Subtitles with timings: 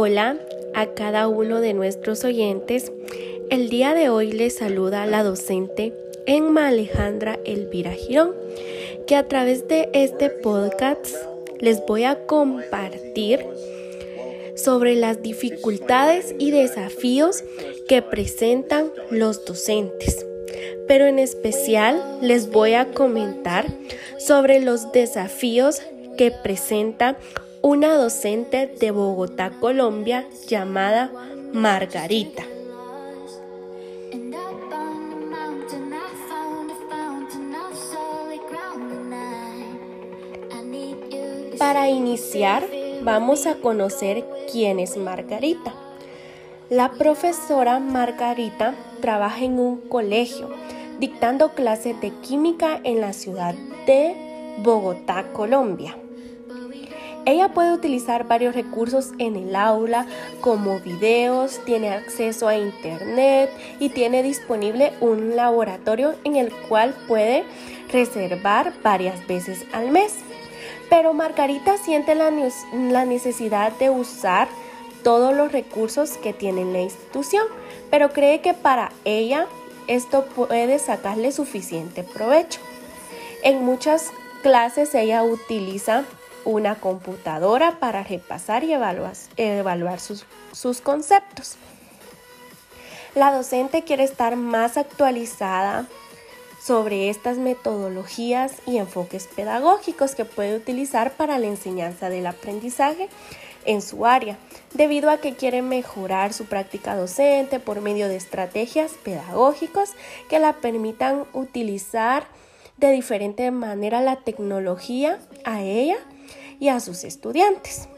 [0.00, 0.38] Hola
[0.74, 2.92] a cada uno de nuestros oyentes.
[3.50, 5.92] El día de hoy les saluda la docente
[6.24, 8.32] Emma Alejandra Elvira Girón,
[9.08, 11.04] que a través de este podcast
[11.58, 13.44] les voy a compartir
[14.54, 17.42] sobre las dificultades y desafíos
[17.88, 20.24] que presentan los docentes.
[20.86, 23.66] Pero en especial les voy a comentar
[24.16, 25.82] sobre los desafíos
[26.16, 27.18] que presenta
[27.62, 31.10] una docente de Bogotá, Colombia, llamada
[31.52, 32.44] Margarita.
[41.58, 42.64] Para iniciar,
[43.02, 45.74] vamos a conocer quién es Margarita.
[46.70, 50.50] La profesora Margarita trabaja en un colegio
[51.00, 53.54] dictando clases de química en la ciudad
[53.86, 55.96] de Bogotá, Colombia.
[57.28, 60.06] Ella puede utilizar varios recursos en el aula
[60.40, 67.44] como videos, tiene acceso a internet y tiene disponible un laboratorio en el cual puede
[67.92, 70.14] reservar varias veces al mes.
[70.88, 72.30] Pero Margarita siente la,
[73.04, 74.48] necesidad de usar
[75.04, 77.46] todos los recursos que tiene la institución,
[77.90, 79.48] pero cree que para ella
[79.86, 82.60] esto puede sacarle suficiente provecho.
[83.42, 84.12] En muchas
[84.42, 86.04] clases ella utiliza
[86.48, 91.56] una computadora para repasar y evaluar, sus, sus conceptos.
[93.14, 95.86] La docente quiere estar más actualizada
[96.58, 103.10] sobre estas metodologías y enfoques pedagógicos que puede utilizar para la enseñanza del aprendizaje
[103.66, 104.38] en su área,
[104.72, 109.92] debido a que quiere mejorar su práctica docente por medio de estrategias pedagógicas
[110.30, 112.26] que la permitan utilizar
[112.78, 115.98] de diferente manera la tecnología a ella
[116.60, 117.88] y a sus estudiantes.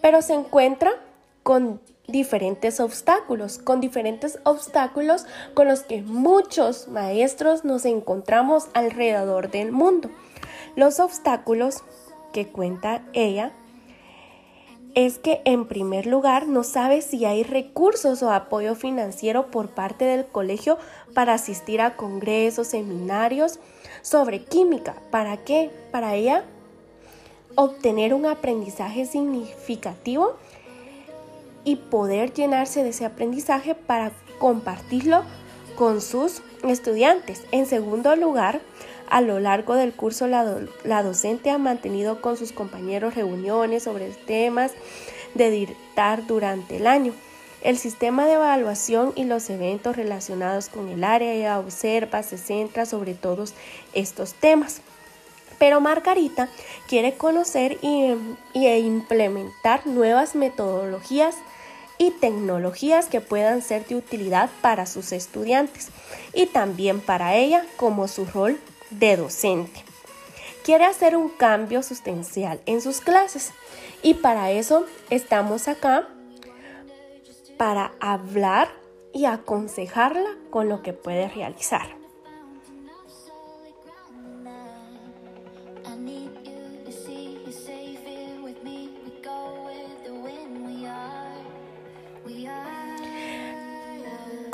[0.00, 0.92] Pero se encuentra
[1.42, 9.72] con diferentes obstáculos, con diferentes obstáculos con los que muchos maestros nos encontramos alrededor del
[9.72, 10.10] mundo.
[10.76, 11.82] Los obstáculos
[12.32, 13.52] que cuenta ella
[14.94, 20.04] es que en primer lugar no sabe si hay recursos o apoyo financiero por parte
[20.04, 20.78] del colegio
[21.14, 23.58] para asistir a congresos, seminarios
[24.02, 24.94] sobre química.
[25.10, 25.70] ¿Para qué?
[25.90, 26.44] Para ella
[27.54, 30.36] obtener un aprendizaje significativo
[31.64, 35.22] y poder llenarse de ese aprendizaje para compartirlo
[35.76, 37.42] con sus estudiantes.
[37.52, 38.60] En segundo lugar,
[39.08, 44.72] a lo largo del curso la, docente ha mantenido con sus compañeros reuniones sobre temas
[45.34, 47.12] de dictar durante el año.
[47.62, 52.84] El sistema de evaluación y los eventos relacionados con el área ya observa, se centra
[52.84, 53.54] sobre todos
[53.94, 54.82] estos temas.
[55.64, 56.50] Pero Margarita
[56.86, 58.14] quiere conocer y,
[58.52, 61.36] e implementar nuevas metodologías
[61.96, 65.88] y tecnologías que puedan ser de utilidad para sus estudiantes
[66.34, 68.60] y también para ella como su rol
[68.90, 69.82] de docente.
[70.64, 73.52] Quiere hacer un cambio sustancial en sus clases
[74.02, 76.06] y para eso estamos acá
[77.56, 78.68] para hablar
[79.14, 82.03] y aconsejarla con lo que puede realizar.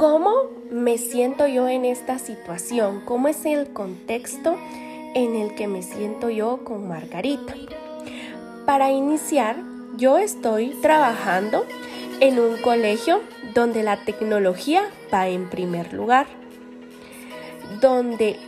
[0.00, 3.02] ¿Cómo me siento yo en esta situación?
[3.04, 4.56] ¿Cómo es el contexto
[5.14, 7.54] en el que me siento yo con Margarita?
[8.64, 9.56] Para iniciar,
[9.98, 11.66] yo estoy trabajando
[12.20, 13.20] en un colegio
[13.52, 16.26] donde la tecnología va en primer lugar,
[17.82, 18.38] donde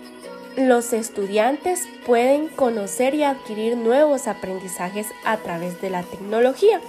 [0.56, 6.80] los estudiantes pueden conocer y adquirir nuevos aprendizajes a través de la tecnología.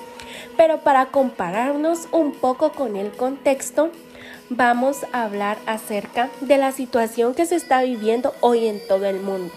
[0.56, 3.92] Pero para compararnos un poco con el contexto,
[4.56, 9.20] vamos a hablar acerca de la situación que se está viviendo hoy en todo el
[9.20, 9.54] mundo.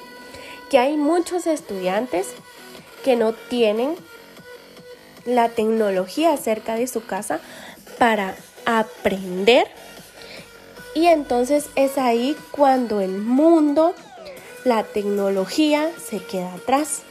[0.70, 2.28] Que hay muchos estudiantes
[3.04, 3.94] que no tienen
[5.24, 7.40] la tecnología cerca de su casa
[7.98, 8.34] para
[8.64, 9.66] aprender.
[10.94, 13.94] Y entonces es ahí cuando el mundo,
[14.64, 17.02] la tecnología se queda atrás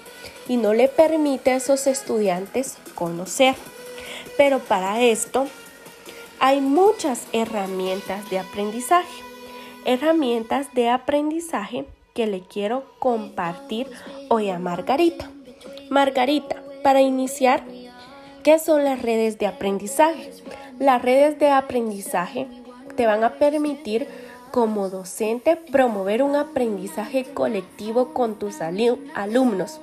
[0.48, 3.56] y no le permite a esos estudiantes conocer.
[4.38, 5.48] Pero para esto
[6.39, 9.23] hay muchas herramientas de aprendizaje.
[9.85, 13.87] Herramientas de aprendizaje que le quiero compartir
[14.29, 15.29] hoy a Margarita.
[15.89, 17.63] Margarita, para iniciar,
[18.43, 20.31] ¿qué son las redes de aprendizaje?
[20.79, 22.47] Las redes de aprendizaje
[22.95, 24.07] te van a permitir
[24.51, 29.81] como docente promover un aprendizaje colectivo con tus alumnos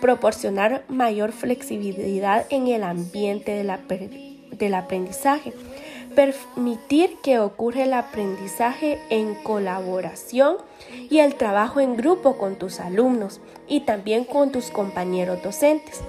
[0.00, 3.52] proporcionar mayor flexibilidad en el ambiente
[4.52, 5.52] del aprendizaje,
[6.14, 10.56] permitir que ocurra el aprendizaje en colaboración
[11.08, 16.00] y el trabajo en grupo con tus alumnos y también con tus compañeros docentes.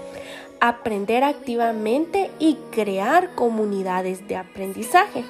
[0.59, 5.23] Aprender activamente y crear comunidades de aprendizaje.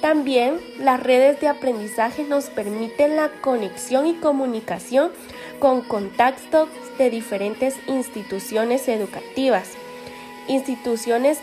[0.00, 5.10] También las redes de aprendizaje nos permiten la conexión y comunicación
[5.58, 9.68] con contactos de diferentes instituciones educativas,
[10.48, 11.38] instituciones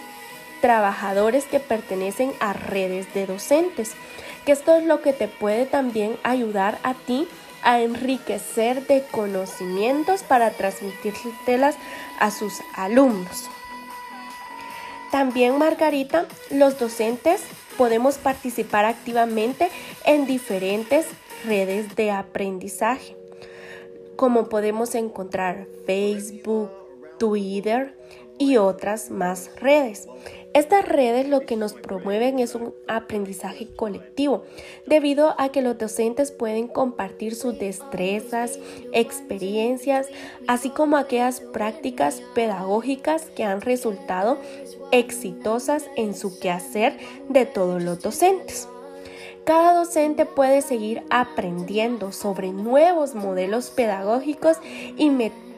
[0.61, 3.93] trabajadores que pertenecen a redes de docentes,
[4.45, 7.27] que esto es lo que te puede también ayudar a ti
[7.63, 11.75] a enriquecer de conocimientos para transmitírtelas
[12.19, 13.49] a sus alumnos.
[15.11, 17.41] También, Margarita, los docentes
[17.77, 19.69] podemos participar activamente
[20.05, 21.07] en diferentes
[21.45, 23.15] redes de aprendizaje,
[24.15, 26.69] como podemos encontrar Facebook,
[27.17, 27.95] Twitter
[28.39, 30.07] y otras más redes.
[30.53, 34.45] Estas redes lo que nos promueven es un aprendizaje colectivo,
[34.87, 38.57] debido a que los docentes pueden compartir sus destrezas,
[38.91, 40.07] experiencias,
[40.47, 44.39] así como aquellas prácticas pedagógicas que han resultado
[44.91, 46.97] exitosas en su quehacer
[47.29, 48.67] de todos los docentes.
[49.45, 54.57] Cada docente puede seguir aprendiendo sobre nuevos modelos pedagógicos
[54.97, 55.48] y metodologías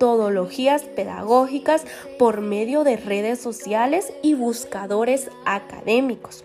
[0.00, 1.84] metodologías pedagógicas
[2.18, 6.42] por medio de redes sociales y buscadores académicos.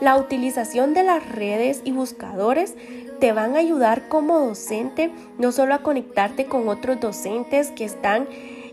[0.00, 2.74] La utilización de las redes y buscadores
[3.20, 8.26] te van a ayudar como docente no solo a conectarte con otros docentes que están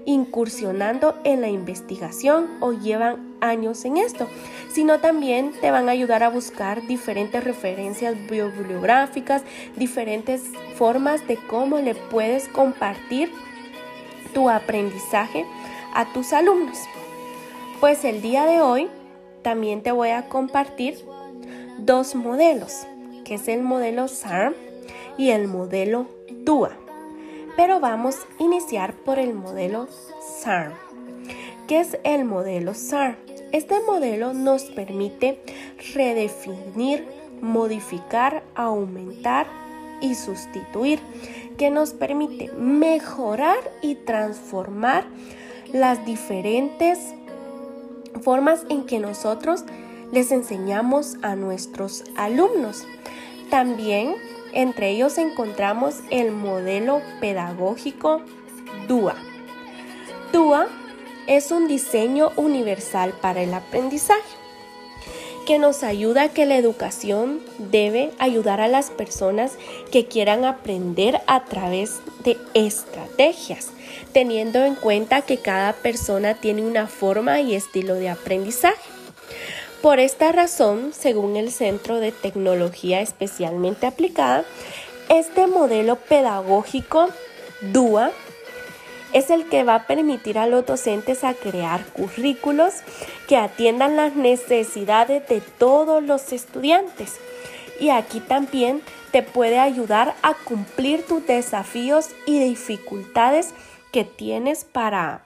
[0.06, 4.27] incursionando en la investigación o llevan años en esto,
[4.74, 9.44] sino también te van a ayudar a buscar diferentes referencias bibliográficas,
[9.77, 10.41] diferentes
[10.75, 13.30] formas de cómo le puedes compartir
[14.33, 15.45] tu aprendizaje
[15.94, 16.80] a tus alumnos.
[17.80, 18.89] Pues el día de hoy
[19.41, 21.06] también te voy a compartir
[21.77, 22.88] dos modelos,
[23.25, 24.53] que es el modelo SAR
[25.18, 26.07] y el modelo
[26.45, 26.71] TUA.
[27.56, 29.88] Pero vamos a iniciar por el modelo
[30.41, 30.74] SAR.
[31.68, 33.18] ¿Qué es el modelo SAR?
[33.51, 35.39] Este modelo nos permite
[35.94, 37.06] redefinir,
[37.41, 39.45] modificar, aumentar
[40.01, 41.00] y sustituir
[41.56, 45.06] que nos permite mejorar y transformar
[45.72, 47.14] las diferentes
[48.22, 49.64] formas en que nosotros
[50.12, 52.86] les enseñamos a nuestros alumnos.
[53.50, 54.16] También
[54.54, 58.22] entre ellos encontramos el modelo pedagógico
[58.88, 59.16] DUA.
[60.32, 60.68] DUA
[61.28, 64.43] es un diseño universal para el aprendizaje
[65.45, 69.54] que nos ayuda a que la educación debe ayudar a las personas
[69.92, 73.69] que quieran aprender a través de estrategias,
[74.13, 78.81] teniendo en cuenta que cada persona tiene una forma y estilo de aprendizaje.
[79.81, 84.45] Por esta razón, según el Centro de Tecnología Especialmente Aplicada,
[85.10, 87.10] este modelo pedagógico
[87.74, 88.12] DUA
[89.13, 92.74] es el que va a permitir a los docentes a crear currículos
[93.27, 97.19] que atiendan las necesidades de todos los estudiantes.
[97.80, 98.81] Y aquí también
[99.12, 103.54] te puede ayudar a cumplir tus desafíos y dificultades
[103.92, 105.23] que tienes para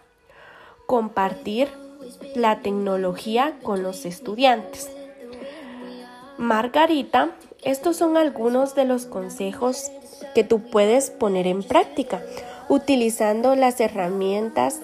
[0.86, 1.70] compartir
[2.36, 4.90] la tecnología con los estudiantes.
[6.38, 7.32] Margarita,
[7.64, 9.92] estos son algunos de los consejos
[10.36, 12.22] que tú puedes poner en práctica
[12.70, 14.80] utilizando las herramientas,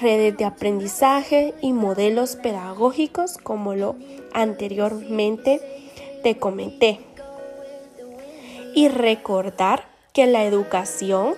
[0.00, 3.96] redes de aprendizaje y modelos pedagógicos como lo
[4.32, 5.60] anteriormente
[6.22, 7.00] te comenté.
[8.74, 11.34] Y recordar que la educación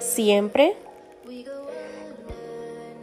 [0.00, 0.76] siempre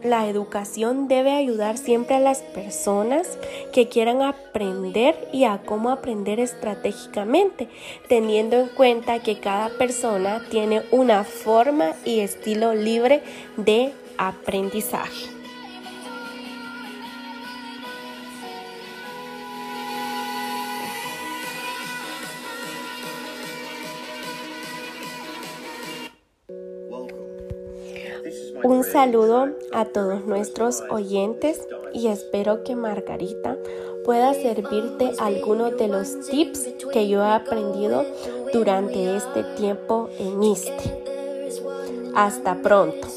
[0.03, 3.37] la educación debe ayudar siempre a las personas
[3.73, 7.67] que quieran aprender y a cómo aprender estratégicamente,
[8.07, 13.21] teniendo en cuenta que cada persona tiene una forma y estilo libre
[13.57, 15.38] de aprendizaje.
[28.63, 33.57] Un saludo a todos nuestros oyentes y espero que Margarita
[34.03, 38.05] pueda servirte algunos de los tips que yo he aprendido
[38.53, 41.03] durante este tiempo en ISTE.
[42.15, 43.07] Hasta pronto.